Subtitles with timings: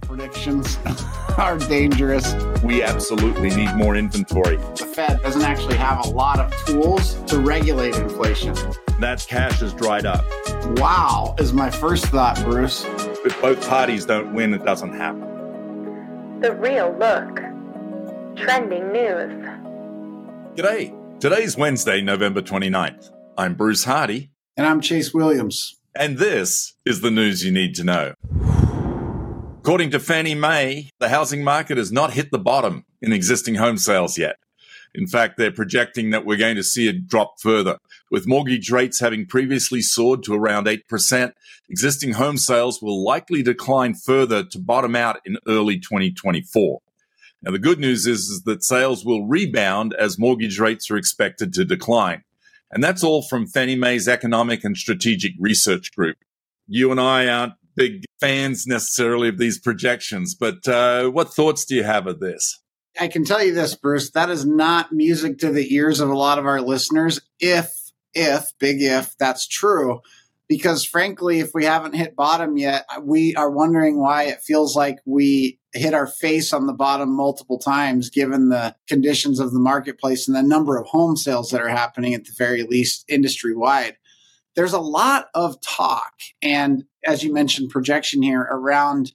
[0.00, 0.78] predictions
[1.38, 2.34] are dangerous.
[2.62, 4.56] We absolutely need more inventory.
[4.56, 8.54] The Fed doesn't actually have a lot of tools to regulate inflation.
[9.00, 10.24] That cash has dried up.
[10.78, 12.84] Wow, is my first thought, Bruce.
[13.24, 16.40] If both parties don't win, it doesn't happen.
[16.40, 17.36] The Real Look.
[18.36, 19.32] Trending news.
[20.56, 21.20] G'day.
[21.20, 23.10] Today's Wednesday, November 29th.
[23.38, 24.30] I'm Bruce Hardy.
[24.56, 25.80] And I'm Chase Williams.
[25.96, 28.14] And this is the news you need to know.
[29.64, 33.78] According to Fannie Mae, the housing market has not hit the bottom in existing home
[33.78, 34.36] sales yet.
[34.94, 37.78] In fact, they're projecting that we're going to see it drop further.
[38.10, 41.32] With mortgage rates having previously soared to around 8%,
[41.70, 46.82] existing home sales will likely decline further to bottom out in early 2024.
[47.40, 51.54] Now, the good news is, is that sales will rebound as mortgage rates are expected
[51.54, 52.22] to decline.
[52.70, 56.18] And that's all from Fannie Mae's Economic and Strategic Research Group.
[56.68, 61.74] You and I aren't big fans necessarily of these projections, but uh, what thoughts do
[61.74, 62.60] you have of this?
[62.98, 66.16] I can tell you this, Bruce, that is not music to the ears of a
[66.16, 67.20] lot of our listeners.
[67.40, 67.74] If,
[68.14, 70.00] if, big if, that's true.
[70.46, 74.98] Because frankly, if we haven't hit bottom yet, we are wondering why it feels like
[75.06, 80.28] we hit our face on the bottom multiple times, given the conditions of the marketplace
[80.28, 83.96] and the number of home sales that are happening at the very least industry wide.
[84.56, 86.12] There's a lot of talk.
[86.42, 89.12] And as you mentioned, projection here around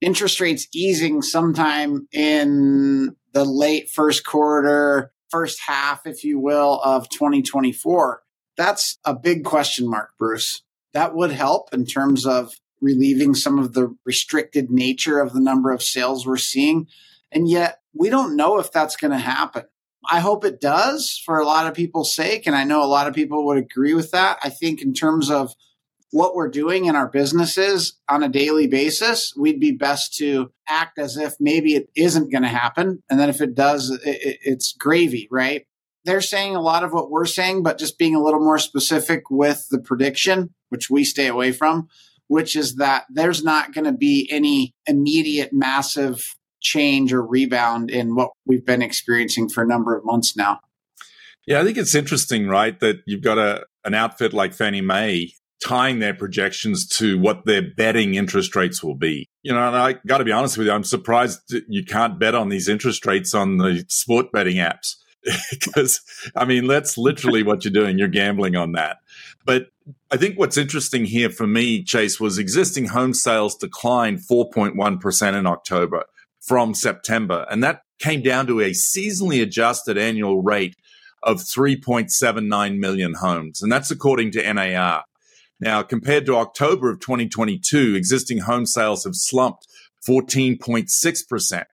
[0.00, 7.08] interest rates easing sometime in the late first quarter, first half, if you will, of
[7.08, 8.22] 2024.
[8.56, 10.62] That's a big question mark, Bruce.
[10.92, 12.52] That would help in terms of
[12.82, 16.88] relieving some of the restricted nature of the number of sales we're seeing.
[17.30, 19.64] And yet we don't know if that's going to happen.
[20.10, 22.46] I hope it does for a lot of people's sake.
[22.46, 24.38] And I know a lot of people would agree with that.
[24.42, 25.54] I think in terms of
[26.10, 30.98] what we're doing in our businesses on a daily basis, we'd be best to act
[30.98, 33.02] as if maybe it isn't going to happen.
[33.08, 34.00] And then if it does, it,
[34.42, 35.66] it's gravy, right?
[36.04, 39.30] They're saying a lot of what we're saying, but just being a little more specific
[39.30, 41.88] with the prediction, which we stay away from,
[42.26, 48.14] which is that there's not going to be any immediate massive change or rebound in
[48.14, 50.60] what we've been experiencing for a number of months now.
[51.46, 55.32] Yeah, I think it's interesting, right, that you've got a an outfit like Fannie Mae
[55.62, 59.28] tying their projections to what their betting interest rates will be.
[59.42, 62.34] You know, and I got to be honest with you, I'm surprised you can't bet
[62.34, 64.96] on these interest rates on the sport betting apps.
[65.50, 66.00] because
[66.34, 67.98] I mean, that's literally what you're doing.
[67.98, 68.98] You're gambling on that.
[69.44, 69.68] But
[70.10, 75.46] I think what's interesting here for me, Chase, was existing home sales declined 4.1% in
[75.46, 76.04] October
[76.42, 77.46] from September.
[77.50, 80.76] And that came down to a seasonally adjusted annual rate
[81.22, 83.62] of 3.79 million homes.
[83.62, 85.04] And that's according to NAR.
[85.60, 89.66] Now, compared to October of 2022, existing home sales have slumped
[90.08, 91.64] 14.6%,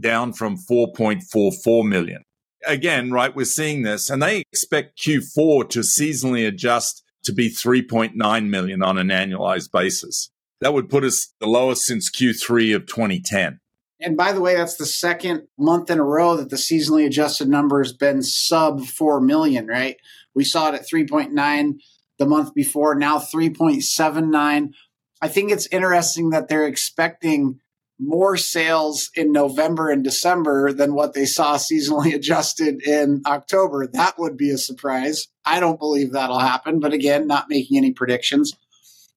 [0.00, 2.24] down from 4.44 million.
[2.66, 8.48] Again, right, we're seeing this, and they expect Q4 to seasonally adjust to be 3.9
[8.48, 10.30] million on an annualized basis.
[10.60, 13.60] That would put us the lowest since Q3 of 2010.
[14.00, 17.48] And by the way, that's the second month in a row that the seasonally adjusted
[17.48, 19.96] number has been sub 4 million, right?
[20.34, 21.78] We saw it at 3.9
[22.18, 24.72] the month before, now 3.79.
[25.20, 27.60] I think it's interesting that they're expecting
[28.00, 33.86] more sales in November and December than what they saw seasonally adjusted in October.
[33.86, 35.26] That would be a surprise.
[35.44, 38.52] I don't believe that'll happen, but again, not making any predictions.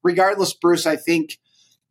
[0.03, 1.37] Regardless, Bruce, I think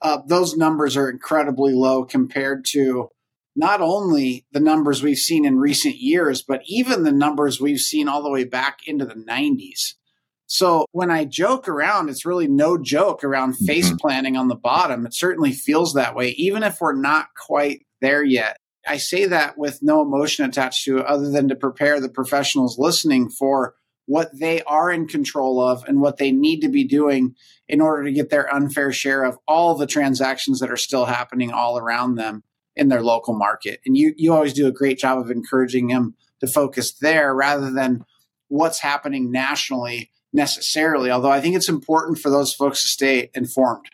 [0.03, 3.09] uh, those numbers are incredibly low compared to
[3.57, 8.09] not only the numbers we've seen in recent years, but even the numbers we've seen
[8.09, 9.95] all the way back into the 90s.
[10.47, 13.67] So when I joke around, it's really no joke around mm-hmm.
[13.67, 15.07] face planting on the bottom.
[15.07, 18.57] It certainly feels that way, even if we're not quite there yet.
[18.87, 22.79] I say that with no emotion attached to it other than to prepare the professionals
[22.79, 23.75] listening for
[24.11, 27.33] what they are in control of and what they need to be doing
[27.69, 31.53] in order to get their unfair share of all the transactions that are still happening
[31.53, 32.43] all around them
[32.75, 33.79] in their local market.
[33.87, 37.71] And you, you always do a great job of encouraging them to focus there rather
[37.71, 38.05] than
[38.49, 43.87] what's happening nationally necessarily, although I think it's important for those folks to stay informed.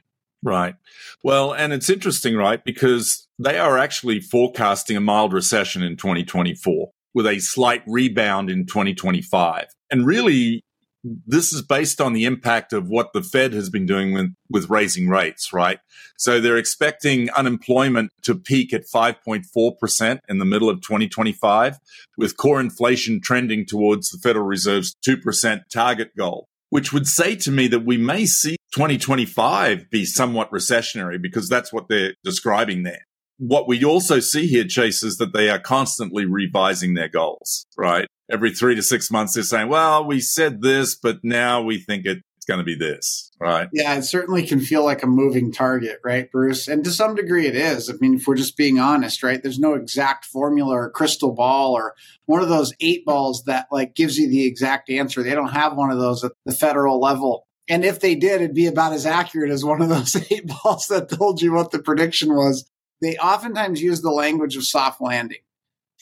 [0.42, 0.76] Right.
[1.22, 2.64] Well, and it's interesting, right?
[2.64, 8.64] Because they are actually forecasting a mild recession in 2024 with a slight rebound in
[8.64, 9.75] 2025.
[9.90, 10.62] And really,
[11.04, 14.68] this is based on the impact of what the Fed has been doing with, with
[14.68, 15.78] raising rates, right?
[16.16, 21.78] So they're expecting unemployment to peak at 5.4% in the middle of 2025,
[22.18, 26.48] with core inflation trending towards the Federal Reserve's 2% target goal.
[26.70, 31.72] which would say to me that we may see 2025 be somewhat recessionary because that's
[31.72, 33.02] what they're describing there.
[33.38, 38.06] What we also see here, Chase, is that they are constantly revising their goals, right?
[38.30, 42.06] Every three to six months, they're saying, well, we said this, but now we think
[42.06, 43.68] it's going to be this, right?
[43.72, 46.66] Yeah, it certainly can feel like a moving target, right, Bruce?
[46.66, 47.88] And to some degree, it is.
[47.88, 49.42] I mean, if we're just being honest, right?
[49.42, 51.94] There's no exact formula or crystal ball or
[52.24, 55.22] one of those eight balls that like gives you the exact answer.
[55.22, 57.46] They don't have one of those at the federal level.
[57.68, 60.86] And if they did, it'd be about as accurate as one of those eight balls
[60.88, 62.68] that told you what the prediction was
[63.00, 65.38] they oftentimes use the language of soft landing.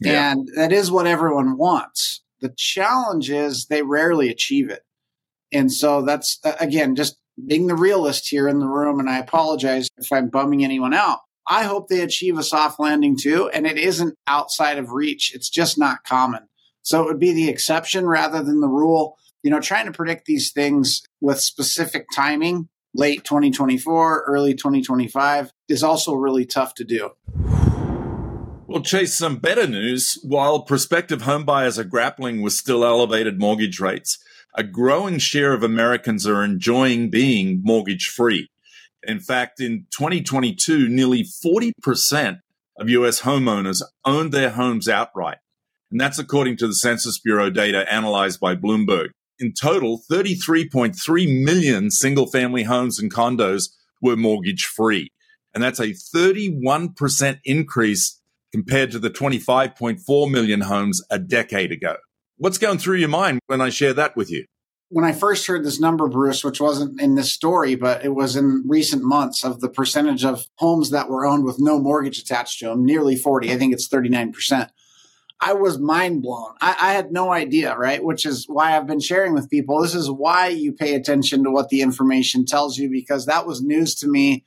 [0.00, 0.32] Yeah.
[0.32, 2.22] And that is what everyone wants.
[2.40, 4.82] The challenge is they rarely achieve it.
[5.52, 9.00] And so that's, again, just being the realist here in the room.
[9.00, 11.20] And I apologize if I'm bumming anyone out.
[11.48, 13.48] I hope they achieve a soft landing too.
[13.50, 15.34] And it isn't outside of reach.
[15.34, 16.48] It's just not common.
[16.82, 19.16] So it would be the exception rather than the rule.
[19.42, 25.82] You know, trying to predict these things with specific timing late 2024, early 2025 is
[25.82, 27.10] also really tough to do.
[28.74, 30.18] Well, Chase, some better news.
[30.24, 34.18] While prospective homebuyers are grappling with still elevated mortgage rates,
[34.56, 38.48] a growing share of Americans are enjoying being mortgage free.
[39.04, 42.40] In fact, in 2022, nearly 40%
[42.76, 45.38] of US homeowners owned their homes outright.
[45.92, 49.10] And that's according to the Census Bureau data analyzed by Bloomberg.
[49.38, 53.68] In total, 33.3 million single family homes and condos
[54.02, 55.12] were mortgage free.
[55.54, 58.20] And that's a 31% increase
[58.54, 61.96] compared to the 25.4 million homes a decade ago.
[62.36, 64.44] What's going through your mind when I share that with you?
[64.90, 68.36] When I first heard this number, Bruce, which wasn't in this story, but it was
[68.36, 72.60] in recent months of the percentage of homes that were owned with no mortgage attached
[72.60, 73.52] to them, nearly 40.
[73.52, 74.70] I think it's 39%.
[75.40, 76.54] I was mind blown.
[76.60, 78.04] I, I, had no idea, right?
[78.04, 79.82] Which is why I've been sharing with people.
[79.82, 83.62] This is why you pay attention to what the information tells you, because that was
[83.62, 84.44] news to me.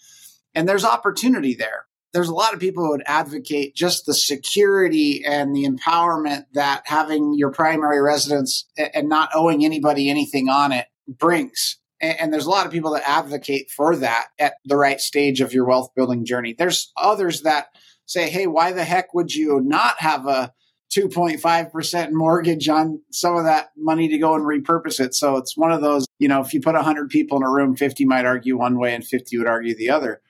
[0.56, 1.87] And there's opportunity there.
[2.18, 6.81] There's a lot of people who would advocate just the security and the empowerment that
[6.88, 11.78] having your primary residence and not owing anybody anything on it brings.
[12.02, 15.54] And there's a lot of people that advocate for that at the right stage of
[15.54, 16.56] your wealth building journey.
[16.58, 17.68] There's others that
[18.08, 20.52] say, hey, why the heck would you not have a
[20.96, 25.13] 2.5% mortgage on some of that money to go and repurpose it.
[25.13, 27.75] So it's one of those, you know, if you put 100 people in a room,
[27.75, 30.22] 50 might argue one way and 50 would argue the other.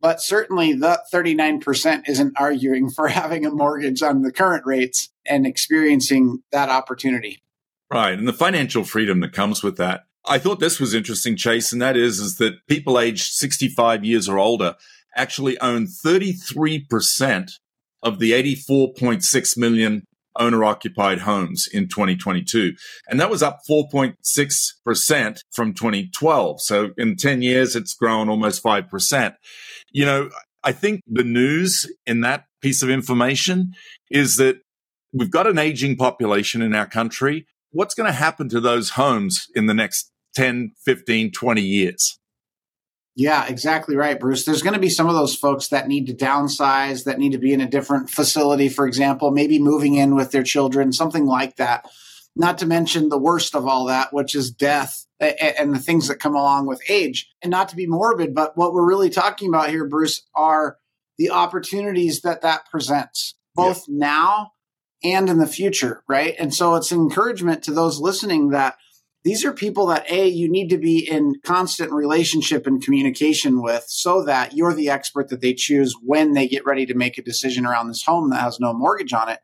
[0.00, 5.46] But certainly the 39% isn't arguing for having a mortgage on the current rates and
[5.46, 7.42] experiencing that opportunity.
[7.90, 8.18] Right.
[8.18, 10.04] And the financial freedom that comes with that.
[10.26, 14.28] I thought this was interesting, Chase, and that is, is that people aged 65 years
[14.28, 14.76] or older
[15.16, 17.52] actually own 33%
[18.02, 20.04] of the 84.6 million
[20.38, 22.74] owner occupied homes in 2022.
[23.08, 26.60] And that was up 4.6% from 2012.
[26.60, 29.34] So in 10 years, it's grown almost 5%.
[29.92, 30.30] You know,
[30.64, 33.72] I think the news in that piece of information
[34.10, 34.56] is that
[35.12, 37.46] we've got an aging population in our country.
[37.70, 42.17] What's going to happen to those homes in the next 10, 15, 20 years?
[43.18, 44.44] Yeah, exactly right, Bruce.
[44.44, 47.38] There's going to be some of those folks that need to downsize, that need to
[47.38, 51.56] be in a different facility, for example, maybe moving in with their children, something like
[51.56, 51.84] that.
[52.36, 56.20] Not to mention the worst of all that, which is death and the things that
[56.20, 57.28] come along with age.
[57.42, 60.76] And not to be morbid, but what we're really talking about here, Bruce, are
[61.18, 63.94] the opportunities that that presents, both yeah.
[63.98, 64.52] now
[65.02, 66.36] and in the future, right?
[66.38, 68.76] And so it's encouragement to those listening that
[69.24, 73.84] these are people that a you need to be in constant relationship and communication with
[73.88, 77.22] so that you're the expert that they choose when they get ready to make a
[77.22, 79.40] decision around this home that has no mortgage on it.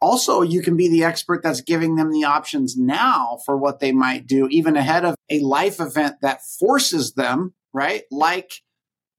[0.00, 3.92] Also you can be the expert that's giving them the options now for what they
[3.92, 8.02] might do even ahead of a life event that forces them right?
[8.10, 8.62] Like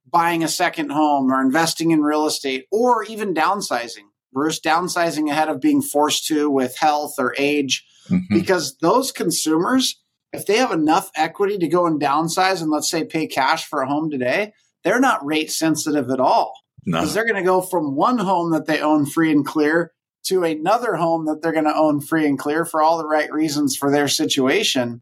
[0.09, 4.07] buying a second home or investing in real estate or even downsizing.
[4.31, 8.33] Bruce downsizing ahead of being forced to with health or age mm-hmm.
[8.33, 10.01] because those consumers,
[10.33, 13.81] if they have enough equity to go and downsize and let's say pay cash for
[13.81, 16.53] a home today, they're not rate sensitive at all.
[16.85, 17.13] Because no.
[17.13, 19.91] they're going to go from one home that they own free and clear
[20.27, 23.31] to another home that they're going to own free and clear for all the right
[23.31, 25.01] reasons for their situation.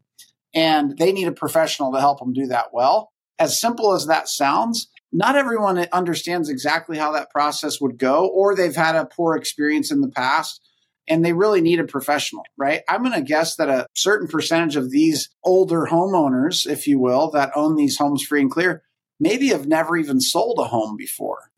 [0.54, 3.12] And they need a professional to help them do that well.
[3.38, 8.54] As simple as that sounds, not everyone understands exactly how that process would go, or
[8.54, 10.60] they've had a poor experience in the past
[11.08, 12.82] and they really need a professional, right?
[12.88, 17.30] I'm going to guess that a certain percentage of these older homeowners, if you will,
[17.30, 18.82] that own these homes free and clear,
[19.18, 21.50] maybe have never even sold a home before.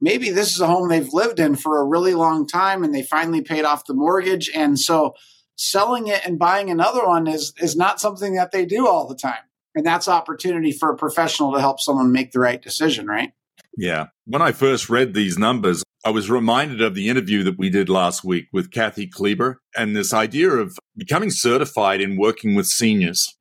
[0.00, 3.02] Maybe this is a home they've lived in for a really long time and they
[3.02, 4.50] finally paid off the mortgage.
[4.54, 5.14] And so
[5.56, 9.14] selling it and buying another one is is not something that they do all the
[9.14, 9.42] time.
[9.74, 13.32] And that's opportunity for a professional to help someone make the right decision, right?
[13.76, 14.06] Yeah.
[14.24, 17.90] When I first read these numbers, I was reminded of the interview that we did
[17.90, 23.36] last week with Kathy Kleber and this idea of becoming certified in working with seniors,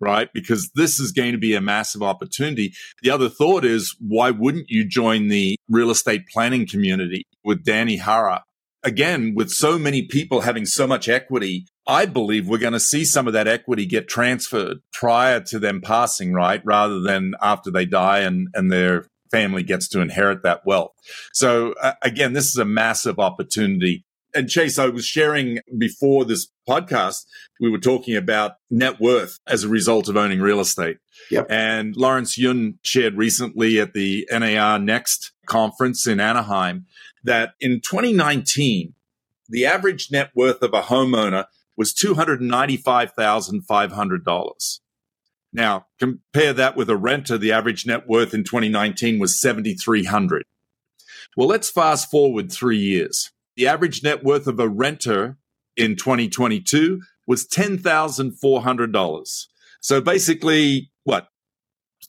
[0.00, 0.30] right?
[0.32, 2.72] Because this is going to be a massive opportunity.
[3.02, 7.98] The other thought is, why wouldn't you join the real estate planning community with Danny
[7.98, 8.42] Hara?
[8.82, 13.04] Again, with so many people having so much equity, I believe we're going to see
[13.04, 16.62] some of that equity get transferred prior to them passing, right?
[16.64, 20.92] Rather than after they die and, and their family gets to inherit that wealth.
[21.32, 24.04] So uh, again, this is a massive opportunity.
[24.34, 27.24] And Chase, I was sharing before this podcast,
[27.60, 30.98] we were talking about net worth as a result of owning real estate.
[31.30, 31.46] Yep.
[31.50, 36.86] And Lawrence Yun shared recently at the NAR Next conference in Anaheim
[37.24, 38.94] that in 2019,
[39.48, 41.44] the average net worth of a homeowner
[41.76, 44.80] was $295,500.
[45.52, 47.36] Now, compare that with a renter.
[47.36, 50.44] The average net worth in 2019 was 7,300.
[51.36, 53.30] Well, let's fast forward three years.
[53.56, 55.36] The average net worth of a renter
[55.76, 59.46] in 2022 was $10,400.
[59.80, 61.28] So basically, what?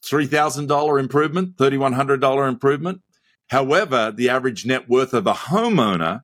[0.04, 3.02] $3,000 improvement, $3,100 improvement.
[3.48, 6.22] However, the average net worth of a homeowner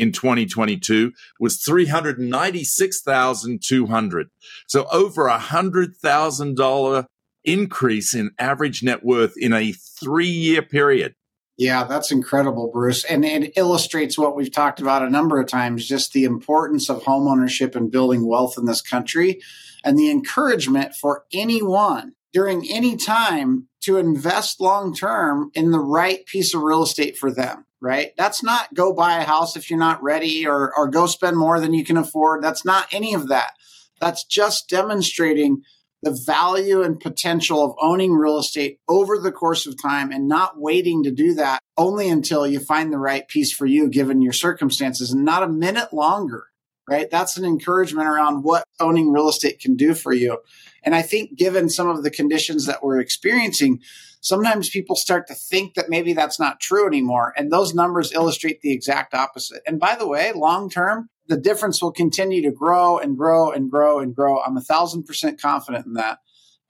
[0.00, 4.30] in 2022 was 396,200.
[4.66, 7.04] So over a $100,000
[7.44, 11.14] increase in average net worth in a 3-year period.
[11.58, 13.04] Yeah, that's incredible, Bruce.
[13.04, 17.02] And it illustrates what we've talked about a number of times just the importance of
[17.02, 19.42] homeownership and building wealth in this country
[19.84, 26.24] and the encouragement for anyone during any time to invest long term in the right
[26.24, 28.12] piece of real estate for them right?
[28.16, 31.60] That's not go buy a house if you're not ready or, or go spend more
[31.60, 32.42] than you can afford.
[32.42, 33.52] That's not any of that.
[34.00, 35.62] That's just demonstrating
[36.02, 40.58] the value and potential of owning real estate over the course of time and not
[40.58, 44.32] waiting to do that only until you find the right piece for you given your
[44.32, 46.46] circumstances and not a minute longer,
[46.88, 47.10] right?
[47.10, 50.38] That's an encouragement around what owning real estate can do for you.
[50.82, 53.80] And I think given some of the conditions that we're experiencing,
[54.20, 57.32] sometimes people start to think that maybe that's not true anymore.
[57.36, 59.62] And those numbers illustrate the exact opposite.
[59.66, 63.70] And by the way, long term, the difference will continue to grow and grow and
[63.70, 64.40] grow and grow.
[64.40, 66.18] I'm a thousand percent confident in that.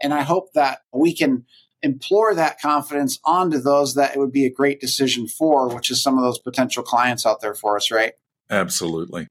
[0.02, 1.44] And I hope that we can
[1.82, 6.02] implore that confidence onto those that it would be a great decision for, which is
[6.02, 8.12] some of those potential clients out there for us, right?
[8.50, 9.28] Absolutely.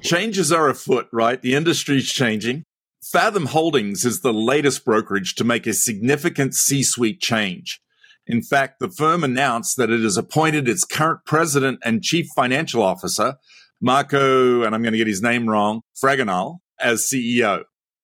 [0.00, 1.42] Changes are afoot, right?
[1.42, 2.64] The industry's changing.
[3.10, 7.80] Fathom Holdings is the latest brokerage to make a significant C suite change.
[8.26, 12.82] In fact, the firm announced that it has appointed its current president and chief financial
[12.82, 13.36] officer,
[13.80, 17.62] Marco, and I'm going to get his name wrong, Fragonal, as CEO.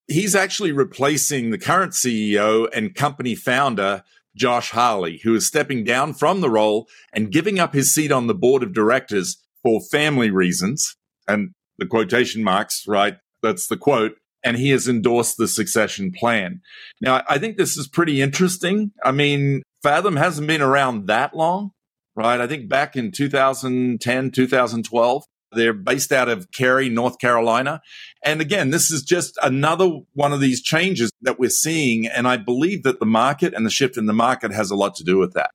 [0.08, 6.14] He's actually replacing the current CEO and company founder, Josh Harley, who is stepping down
[6.14, 10.30] from the role and giving up his seat on the board of directors for family
[10.30, 10.96] reasons.
[11.28, 13.18] And the quotation marks, right?
[13.42, 16.60] That's the quote and he has endorsed the succession plan.
[17.00, 18.92] Now, I think this is pretty interesting.
[19.02, 21.70] I mean, Fathom hasn't been around that long,
[22.14, 22.40] right?
[22.40, 27.80] I think back in 2010, 2012, they're based out of Cary, North Carolina.
[28.24, 32.06] And again, this is just another one of these changes that we're seeing.
[32.06, 34.94] And I believe that the market and the shift in the market has a lot
[34.96, 35.50] to do with that.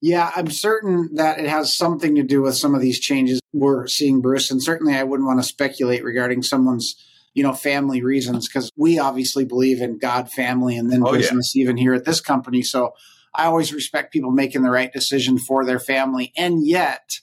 [0.00, 3.88] Yeah, I'm certain that it has something to do with some of these changes we're
[3.88, 4.50] seeing, Bruce.
[4.50, 6.94] And certainly I wouldn't want to speculate regarding someone's
[7.34, 11.54] you know, family reasons because we obviously believe in God, family, and then oh, business
[11.54, 11.62] yeah.
[11.62, 12.62] even here at this company.
[12.62, 12.94] So
[13.34, 16.32] I always respect people making the right decision for their family.
[16.36, 17.20] And yet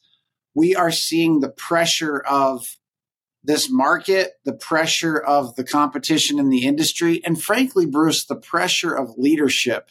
[0.53, 2.77] we are seeing the pressure of
[3.43, 8.95] this market, the pressure of the competition in the industry, and frankly, Bruce, the pressure
[8.95, 9.89] of leadership,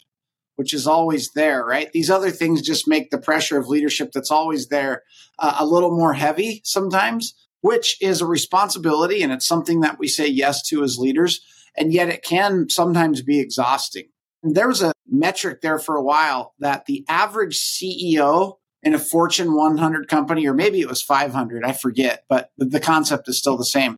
[0.56, 1.92] which is always there, right?
[1.92, 5.02] These other things just make the pressure of leadership that's always there
[5.38, 10.06] uh, a little more heavy sometimes which is a responsibility and it's something that we
[10.06, 11.40] say yes to as leaders.
[11.78, 14.09] And yet it can sometimes be exhausting.
[14.42, 18.99] And there was a metric there for a while that the average CEO in a
[18.99, 23.56] Fortune 100 company, or maybe it was 500, I forget, but the concept is still
[23.56, 23.97] the same,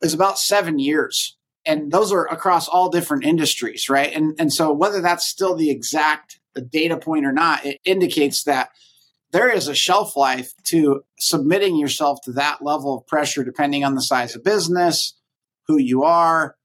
[0.00, 1.36] is about seven years.
[1.66, 4.14] And those are across all different industries, right?
[4.14, 6.38] And, and so whether that's still the exact
[6.70, 8.68] data point or not, it indicates that
[9.32, 13.94] there is a shelf life to submitting yourself to that level of pressure, depending on
[13.94, 15.16] the size of business,
[15.66, 16.56] who you are,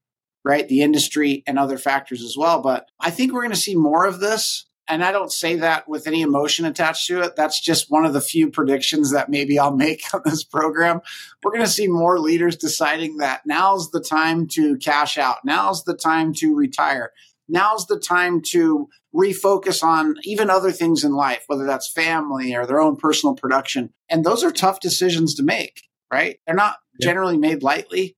[0.44, 0.68] right?
[0.68, 2.62] The industry and other factors as well.
[2.62, 5.88] But I think we're going to see more of this and I don't say that
[5.88, 7.34] with any emotion attached to it.
[7.36, 11.00] That's just one of the few predictions that maybe I'll make on this program.
[11.42, 15.38] We're going to see more leaders deciding that now's the time to cash out.
[15.44, 17.12] Now's the time to retire.
[17.48, 22.66] Now's the time to refocus on even other things in life, whether that's family or
[22.66, 23.92] their own personal production.
[24.10, 26.38] And those are tough decisions to make, right?
[26.46, 28.16] They're not generally made lightly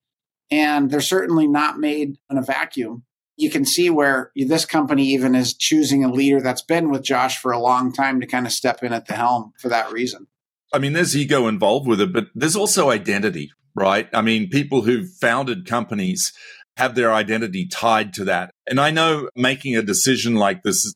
[0.51, 3.05] and they're certainly not made in a vacuum
[3.39, 7.41] you can see where this company even is choosing a leader that's been with Josh
[7.41, 10.27] for a long time to kind of step in at the helm for that reason.
[10.75, 14.09] I mean, there's ego involved with it, but there's also identity, right?
[14.13, 16.33] I mean, people who've founded companies
[16.79, 18.53] have their identity tied to that.
[18.69, 20.95] And I know making a decision like this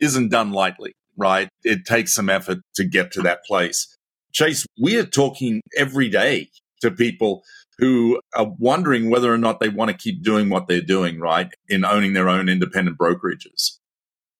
[0.00, 1.48] isn't done lightly, right?
[1.62, 3.96] It takes some effort to get to that place.
[4.32, 6.48] Chase, we are talking every day
[6.80, 7.44] to people
[7.78, 11.52] who are wondering whether or not they want to keep doing what they're doing, right?
[11.68, 13.78] In owning their own independent brokerages.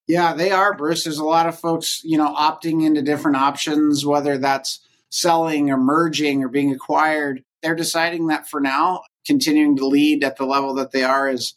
[0.09, 1.04] Yeah, they are, Bruce.
[1.04, 5.76] There's a lot of folks, you know, opting into different options, whether that's selling or
[5.76, 7.44] merging or being acquired.
[7.62, 11.54] They're deciding that for now, continuing to lead at the level that they are is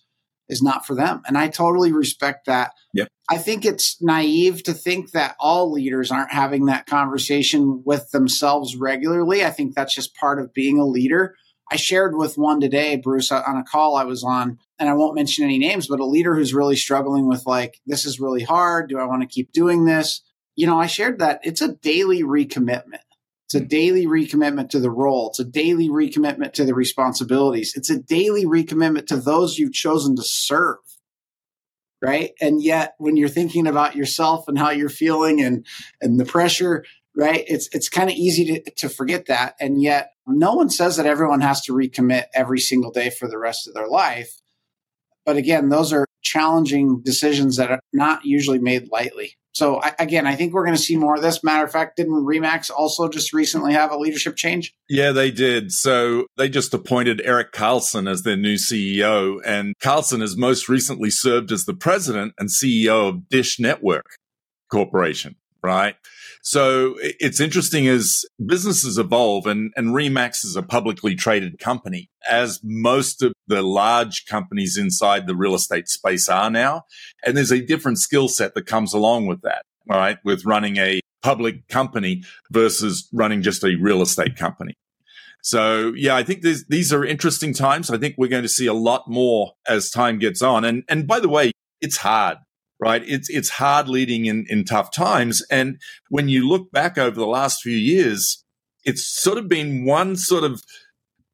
[0.49, 1.21] is not for them.
[1.25, 2.73] And I totally respect that.
[2.93, 3.07] Yep.
[3.29, 8.75] I think it's naive to think that all leaders aren't having that conversation with themselves
[8.75, 9.45] regularly.
[9.45, 11.35] I think that's just part of being a leader.
[11.71, 14.93] I shared with one today, Bruce, uh, on a call I was on, and I
[14.93, 18.43] won't mention any names, but a leader who's really struggling with like, this is really
[18.43, 18.89] hard.
[18.89, 20.21] Do I want to keep doing this?
[20.55, 22.99] You know, I shared that it's a daily recommitment.
[23.53, 25.29] It's a daily recommitment to the role.
[25.29, 27.73] It's a daily recommitment to the responsibilities.
[27.75, 30.79] It's a daily recommitment to those you've chosen to serve.
[32.01, 32.31] Right.
[32.41, 35.67] And yet when you're thinking about yourself and how you're feeling and,
[36.01, 36.83] and the pressure,
[37.15, 37.45] right?
[37.47, 39.53] It's, it's kind of easy to, to forget that.
[39.59, 43.37] And yet no one says that everyone has to recommit every single day for the
[43.37, 44.41] rest of their life.
[45.27, 49.35] But again, those are challenging decisions that are not usually made lightly.
[49.53, 51.43] So I, again, I think we're going to see more of this.
[51.43, 54.73] Matter of fact, didn't RE/MAX also just recently have a leadership change?
[54.89, 55.71] Yeah, they did.
[55.71, 61.11] So they just appointed Erik Carlson as their new CEO, and Carlson has most recently
[61.11, 64.07] served as the president and CEO of Dish Network
[64.71, 65.35] Corporation.
[65.61, 65.95] Right.
[66.45, 72.59] So it's interesting as businesses evolve and, and RE/MAX is a publicly traded company as
[72.61, 76.83] most of the large companies inside the real estate space are now.
[77.25, 80.17] And there's a different skill set that comes along with that, right?
[80.25, 84.73] With running a public company versus running just a real estate company.
[85.41, 87.89] So yeah, I think these, these are interesting times.
[87.89, 90.65] I think we're going to see a lot more as time gets on.
[90.65, 92.39] And, and by the way, it's hard
[92.83, 93.03] right?
[93.07, 95.41] It's it's hard leading in, in tough times.
[95.49, 98.43] And when you look back over the last few years,
[98.83, 100.61] it's sort of been one sort of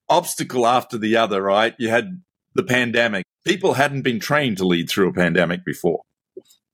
[0.08, 1.74] obstacle after the other, right?
[1.80, 2.22] You had
[2.54, 3.26] the pandemic.
[3.46, 6.04] People hadn't been trained to lead through a pandemic before,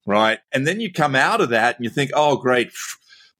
[0.05, 0.39] right?
[0.51, 2.73] And then you come out of that and you think, oh, great.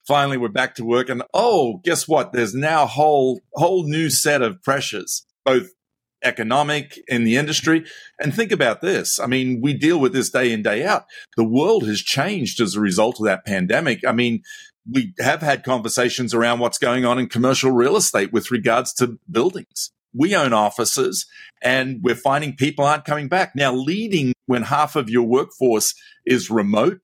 [0.08, 1.10] Finally, we're back to work.
[1.10, 2.32] And oh, guess what?
[2.32, 5.72] There's now a whole, whole new set of pressures, both
[6.26, 7.86] economic in the industry.
[8.20, 9.20] And think about this.
[9.20, 11.06] I mean, we deal with this day in, day out.
[11.38, 14.06] The world has changed as a result of that pandemic.
[14.06, 14.42] I mean,
[14.90, 19.20] we have had conversations around what's going on in commercial real estate with regards to
[19.30, 19.92] buildings.
[20.14, 21.26] We own offices
[21.62, 23.56] and we're finding people aren't coming back.
[23.56, 25.94] Now, leading when half of your workforce
[26.26, 27.00] is remote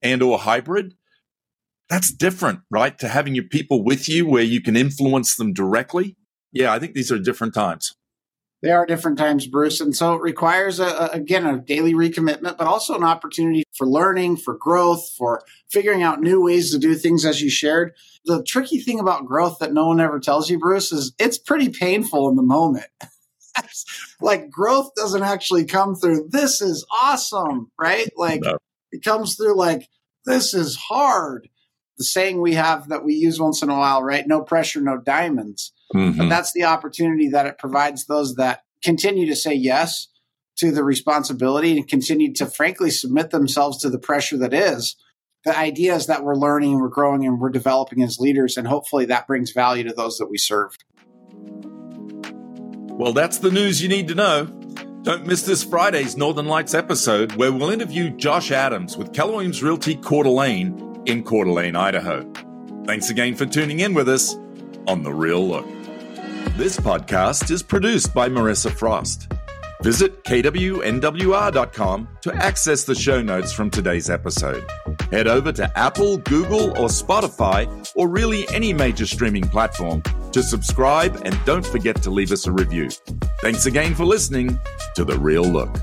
[0.00, 0.94] and or hybrid,
[1.88, 2.98] that's different, right?
[2.98, 6.16] To having your people with you where you can influence them directly.
[6.50, 7.94] Yeah, I think these are different times.
[8.62, 9.80] They are different times, Bruce.
[9.80, 13.88] And so it requires, a, a, again, a daily recommitment, but also an opportunity for
[13.88, 17.92] learning, for growth, for figuring out new ways to do things as you shared.
[18.24, 21.70] The tricky thing about growth that no one ever tells you, Bruce, is it's pretty
[21.70, 22.86] painful in the moment.
[24.20, 28.10] like growth doesn't actually come through, this is awesome, right?
[28.16, 28.58] Like no.
[28.92, 29.88] it comes through like,
[30.24, 31.48] this is hard.
[31.98, 34.24] The saying we have that we use once in a while, right?
[34.24, 36.18] No pressure, no diamonds Mm-hmm.
[36.18, 40.08] But that's the opportunity that it provides those that continue to say yes
[40.56, 44.96] to the responsibility and continue to frankly submit themselves to the pressure that is.
[45.44, 49.26] The ideas that we're learning, we're growing, and we're developing as leaders, and hopefully that
[49.26, 50.76] brings value to those that we serve.
[52.94, 54.44] Well, that's the news you need to know.
[55.02, 59.60] Don't miss this Friday's Northern Lights episode where we'll interview Josh Adams with Keller Williams
[59.60, 62.30] Realty Coeur d'Alene in Coeur d'Alene, Idaho.
[62.86, 64.36] Thanks again for tuning in with us
[64.86, 65.66] on The Real Look.
[66.50, 69.32] This podcast is produced by Marissa Frost.
[69.82, 74.64] Visit KWNWR.com to access the show notes from today's episode.
[75.10, 80.02] Head over to Apple, Google, or Spotify, or really any major streaming platform
[80.32, 82.90] to subscribe and don't forget to leave us a review.
[83.40, 84.60] Thanks again for listening
[84.94, 85.74] to The Real Look.